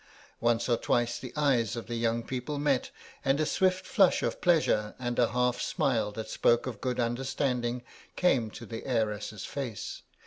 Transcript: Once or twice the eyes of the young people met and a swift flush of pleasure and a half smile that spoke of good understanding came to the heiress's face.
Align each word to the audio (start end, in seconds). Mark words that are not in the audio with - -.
Once 0.39 0.67
or 0.67 0.77
twice 0.77 1.19
the 1.19 1.31
eyes 1.35 1.75
of 1.75 1.85
the 1.85 1.93
young 1.93 2.23
people 2.23 2.57
met 2.57 2.89
and 3.23 3.39
a 3.39 3.45
swift 3.45 3.85
flush 3.85 4.23
of 4.23 4.41
pleasure 4.41 4.95
and 4.97 5.19
a 5.19 5.29
half 5.29 5.61
smile 5.61 6.11
that 6.11 6.27
spoke 6.27 6.65
of 6.65 6.81
good 6.81 6.99
understanding 6.99 7.83
came 8.15 8.49
to 8.49 8.65
the 8.65 8.83
heiress's 8.87 9.45
face. 9.45 10.01